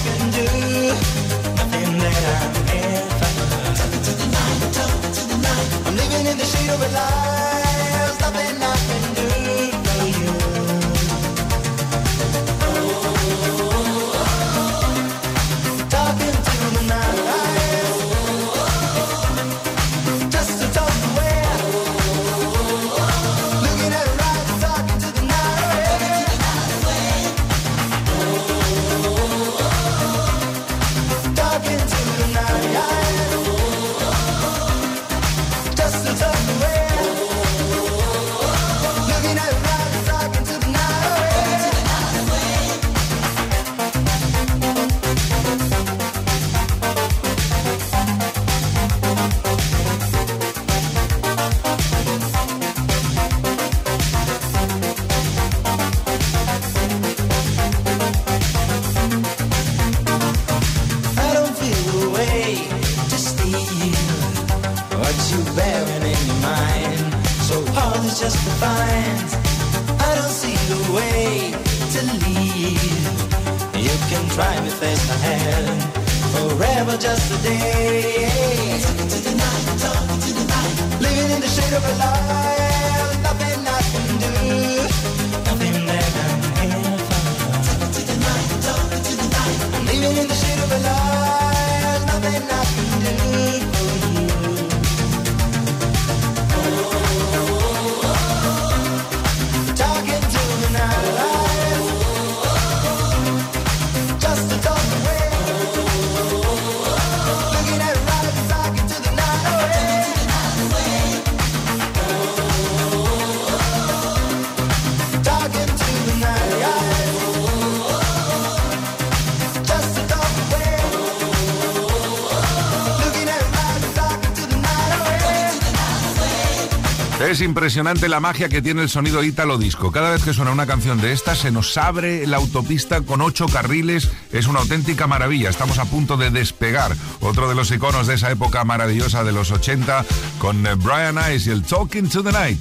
impresionante 127.50 128.08
la 128.08 128.20
magia 128.20 128.48
que 128.48 128.62
tiene 128.62 128.82
el 128.82 128.88
sonido 128.88 129.24
ítalo 129.24 129.58
disco. 129.58 129.90
Cada 129.90 130.10
vez 130.10 130.22
que 130.22 130.32
suena 130.32 130.52
una 130.52 130.68
canción 130.68 131.00
de 131.00 131.12
esta 131.12 131.34
se 131.34 131.50
nos 131.50 131.76
abre 131.76 132.24
la 132.28 132.36
autopista 132.36 133.00
con 133.00 133.20
ocho 133.20 133.46
carriles. 133.46 134.08
Es 134.32 134.46
una 134.46 134.60
auténtica 134.60 135.08
maravilla. 135.08 135.50
Estamos 135.50 135.80
a 135.80 135.84
punto 135.84 136.16
de 136.16 136.30
despegar. 136.30 136.94
Otro 137.18 137.48
de 137.48 137.56
los 137.56 137.72
iconos 137.72 138.06
de 138.06 138.14
esa 138.14 138.30
época 138.30 138.62
maravillosa 138.62 139.24
de 139.24 139.32
los 139.32 139.50
80 139.50 140.04
con 140.38 140.64
eh, 140.64 140.76
Brian 140.76 141.18
Ice 141.34 141.50
y 141.50 141.52
el 141.52 141.64
Talking 141.64 142.08
to 142.08 142.22
the 142.22 142.30
Night. 142.30 142.60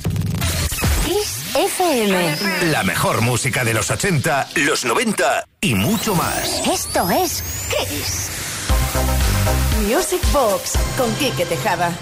Kiss 1.06 1.56
FM. 1.56 2.72
La 2.72 2.82
mejor 2.84 3.22
música 3.22 3.64
de 3.64 3.76
los 3.76 3.92
80, 3.92 4.50
los 4.56 4.86
90 4.86 5.46
y 5.62 5.76
mucho 5.76 6.16
más. 6.16 6.68
Esto 6.68 7.08
es 7.12 7.44
Kiss. 7.70 8.30
Music 9.88 10.22
Box 10.34 10.74
con 10.98 11.14
Quique 11.16 11.46
Tejada. 11.46 11.96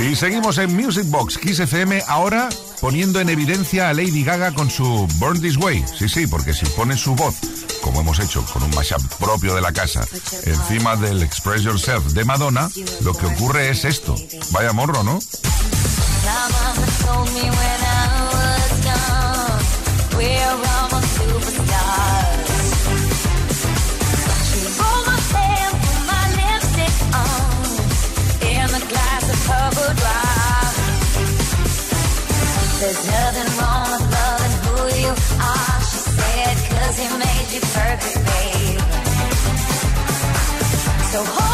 Y 0.00 0.16
seguimos 0.16 0.58
en 0.58 0.74
Music 0.74 1.04
Box 1.06 1.38
Kiss 1.38 1.60
FM 1.60 2.02
ahora 2.08 2.48
poniendo 2.80 3.20
en 3.20 3.28
evidencia 3.28 3.88
a 3.88 3.94
Lady 3.94 4.24
Gaga 4.24 4.52
con 4.52 4.70
su 4.70 5.06
Burn 5.16 5.40
This 5.40 5.56
Way. 5.56 5.84
Sí, 5.98 6.08
sí, 6.08 6.26
porque 6.26 6.52
si 6.52 6.66
pone 6.66 6.96
su 6.96 7.14
voz, 7.14 7.36
como 7.82 8.00
hemos 8.00 8.18
hecho 8.18 8.44
con 8.46 8.62
un 8.62 8.70
mashup 8.70 9.02
propio 9.16 9.54
de 9.54 9.60
la 9.60 9.72
casa, 9.72 10.06
encima 10.44 10.96
del 10.96 11.22
Express 11.22 11.62
Yourself 11.62 12.12
de 12.12 12.24
Madonna, 12.24 12.70
lo 13.02 13.12
que 13.14 13.26
ocurre 13.26 13.70
es 13.70 13.84
esto. 13.84 14.14
Vaya 14.52 14.72
morro, 14.72 15.02
¿no? 15.02 15.18
So 41.10 41.24
hold 41.24 41.49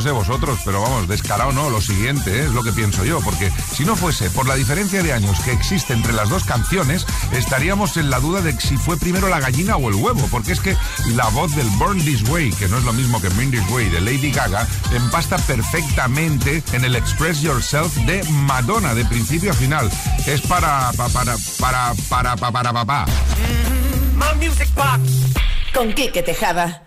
no 0.00 0.04
sé 0.04 0.12
vosotros, 0.12 0.60
pero 0.64 0.80
vamos, 0.80 1.08
descarado 1.08 1.52
no, 1.52 1.68
lo 1.68 1.78
siguiente 1.82 2.30
¿eh? 2.30 2.44
es 2.44 2.52
lo 2.52 2.62
que 2.62 2.72
pienso 2.72 3.04
yo, 3.04 3.20
porque 3.20 3.52
si 3.70 3.84
no 3.84 3.96
fuese 3.96 4.30
por 4.30 4.48
la 4.48 4.54
diferencia 4.54 5.02
de 5.02 5.12
años 5.12 5.38
que 5.40 5.52
existe 5.52 5.92
entre 5.92 6.14
las 6.14 6.30
dos 6.30 6.44
canciones, 6.44 7.04
estaríamos 7.32 7.98
en 7.98 8.08
la 8.08 8.18
duda 8.18 8.40
de 8.40 8.58
si 8.58 8.78
fue 8.78 8.96
primero 8.96 9.28
la 9.28 9.40
gallina 9.40 9.76
o 9.76 9.90
el 9.90 9.96
huevo, 9.96 10.26
porque 10.30 10.52
es 10.52 10.60
que 10.60 10.74
la 11.08 11.28
voz 11.28 11.54
del 11.54 11.68
Burn 11.76 12.02
This 12.02 12.26
Way, 12.30 12.52
que 12.52 12.66
no 12.68 12.78
es 12.78 12.84
lo 12.84 12.94
mismo 12.94 13.20
que 13.20 13.28
Burn 13.28 13.50
This 13.50 13.68
Way 13.68 13.90
de 13.90 14.00
Lady 14.00 14.30
Gaga, 14.30 14.66
empasta 14.90 15.36
perfectamente 15.36 16.62
en 16.72 16.82
el 16.82 16.96
Express 16.96 17.42
Yourself 17.42 17.94
de 18.06 18.24
Madonna, 18.30 18.94
de 18.94 19.04
principio 19.04 19.50
a 19.50 19.54
final. 19.54 19.90
Es 20.26 20.40
para, 20.40 20.92
para, 20.92 21.10
para, 21.10 21.36
para, 21.58 21.94
para, 22.08 22.36
para, 22.36 22.52
para, 22.52 22.72
papá. 22.72 23.04
Con 25.74 25.92
Kike 25.92 26.22
Tejada. 26.22 26.86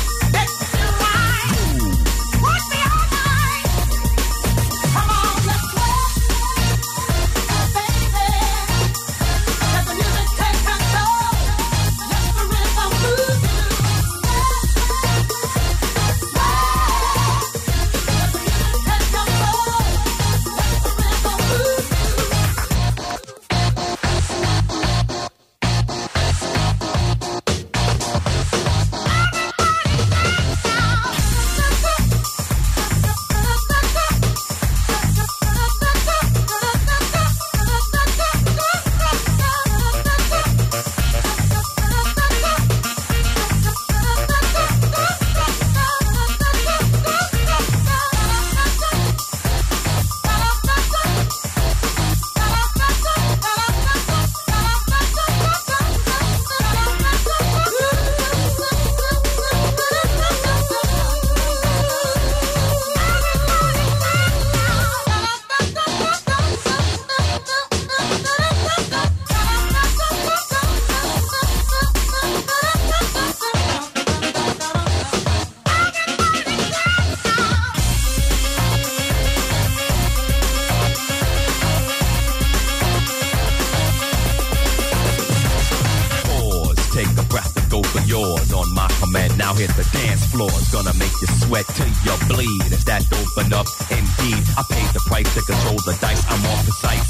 You 92.05 92.15
bleed. 92.27 92.71
Is 92.71 92.83
that 92.85 93.03
open 93.11 93.53
up? 93.53 93.67
Indeed, 93.91 94.41
I 94.57 94.63
paid 94.69 94.89
the 94.93 95.03
price 95.07 95.29
to 95.35 95.41
control 95.41 95.77
the 95.85 95.97
dice. 95.99 96.23
I'm 96.29 96.43
off 96.51 96.65
the 96.65 96.71
sight. 96.71 97.03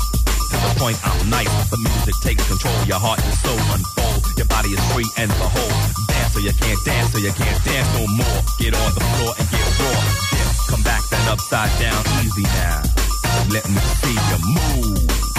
To 0.52 0.56
the 0.58 0.72
point, 0.80 0.98
I'm 1.04 1.30
nice. 1.30 1.52
The 1.70 1.78
music 1.78 2.16
takes 2.22 2.44
control. 2.48 2.76
Your 2.86 3.00
heart 3.00 3.24
and 3.24 3.34
soul 3.40 3.62
unfold. 3.72 4.24
Your 4.38 4.48
body 4.48 4.70
is 4.76 4.84
free 4.92 5.08
and 5.18 5.32
behold. 5.40 5.76
Dance 6.08 6.34
so 6.34 6.40
you 6.40 6.54
can't 6.54 6.82
dance, 6.86 7.12
so 7.12 7.20
you 7.20 7.32
can't 7.32 7.60
dance 7.64 7.90
no 7.96 8.04
more. 8.08 8.40
Get 8.60 8.76
on 8.76 8.92
the 8.94 9.04
floor 9.16 9.34
and 9.40 9.46
get 9.50 9.66
raw. 9.80 10.00
Dip, 10.32 10.50
come 10.70 10.84
back 10.84 11.04
then 11.10 11.26
upside 11.30 11.72
down. 11.80 12.02
Easy 12.24 12.44
now. 12.44 12.82
Let 13.50 13.66
me 13.70 13.82
see 14.02 14.16
you. 14.16 14.38
Move. 14.56 15.31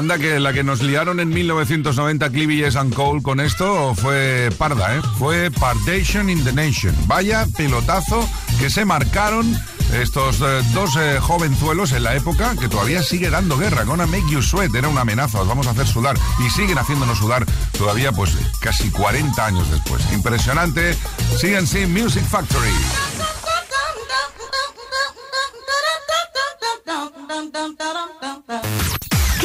Anda 0.00 0.16
que 0.16 0.40
la 0.40 0.54
que 0.54 0.64
nos 0.64 0.80
liaron 0.80 1.20
en 1.20 1.28
1990 1.28 2.30
Cleavilles 2.30 2.74
and 2.74 2.94
Cole 2.94 3.20
con 3.20 3.38
esto 3.38 3.94
fue 3.94 4.48
parda, 4.56 4.96
¿eh? 4.96 5.02
Fue 5.18 5.50
Pardation 5.50 6.30
in 6.30 6.42
the 6.42 6.54
Nation. 6.54 6.96
Vaya 7.06 7.46
pelotazo 7.54 8.26
que 8.58 8.70
se 8.70 8.86
marcaron 8.86 9.54
estos 9.92 10.40
eh, 10.40 10.62
dos 10.72 10.96
eh, 10.96 11.18
jovenzuelos 11.20 11.92
en 11.92 12.04
la 12.04 12.16
época 12.16 12.56
que 12.58 12.70
todavía 12.70 13.02
sigue 13.02 13.28
dando 13.28 13.58
guerra. 13.58 13.84
Gonna 13.84 14.06
make 14.06 14.24
you 14.30 14.40
sweat, 14.40 14.74
era 14.74 14.88
una 14.88 15.02
amenaza, 15.02 15.38
os 15.42 15.46
vamos 15.46 15.66
a 15.66 15.72
hacer 15.72 15.86
sudar. 15.86 16.16
Y 16.46 16.48
siguen 16.48 16.78
haciéndonos 16.78 17.18
sudar 17.18 17.44
todavía 17.76 18.10
pues 18.10 18.34
casi 18.58 18.88
40 18.90 19.44
años 19.44 19.70
después. 19.70 20.02
Impresionante. 20.14 20.96
CNC 21.38 21.86
Music 21.88 22.24
Factory. 22.24 22.72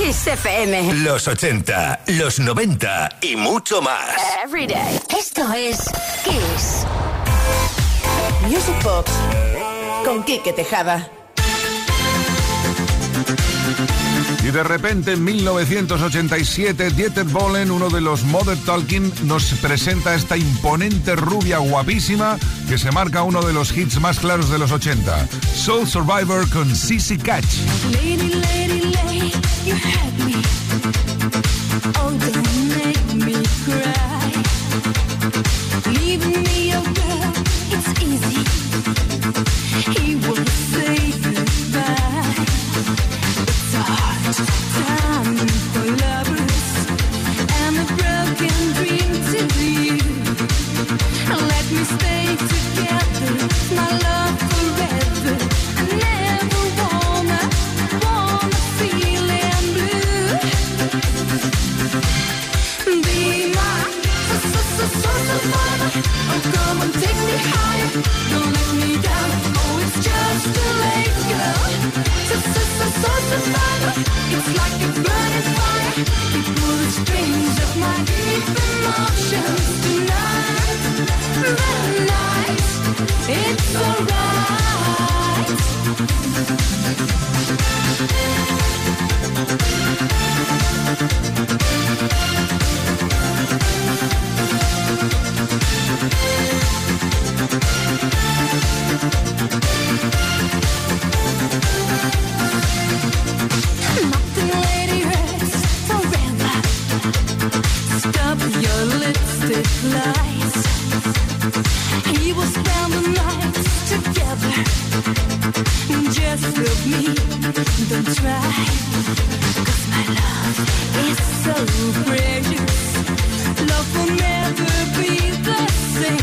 Kiss 0.05 0.27
FM. 0.27 0.93
Los 1.03 1.27
80, 1.27 2.01
los 2.09 2.39
90 2.39 3.09
y 3.21 3.35
mucho 3.35 3.81
más. 3.81 4.15
Every 4.45 4.67
day. 4.67 4.99
Esto 5.17 5.51
es 5.51 5.79
Kiss. 6.23 6.85
Music 8.43 8.83
Box 8.83 9.11
con 10.05 10.23
Quique 10.23 10.53
Tejada. 10.53 11.09
Y 14.43 14.51
de 14.51 14.63
repente 14.63 15.13
en 15.13 15.23
1987 15.23 16.91
Dieter 16.91 17.23
Bohlen, 17.23 17.71
uno 17.71 17.89
de 17.89 17.99
los 17.99 18.25
Mother 18.25 18.59
Talking, 18.63 19.11
nos 19.23 19.45
presenta 19.55 20.13
esta 20.13 20.37
imponente 20.37 21.15
rubia 21.15 21.57
guapísima 21.57 22.37
que 22.69 22.77
se 22.77 22.91
marca 22.91 23.23
uno 23.23 23.41
de 23.41 23.53
los 23.53 23.75
hits 23.75 23.99
más 23.99 24.19
claros 24.19 24.51
de 24.51 24.59
los 24.59 24.71
80. 24.71 25.27
Soul 25.55 25.87
Survivor 25.87 26.47
con 26.51 26.75
Sissy 26.75 27.17
Catch. 27.17 27.55
Lady, 27.91 28.35
lady, 28.35 28.64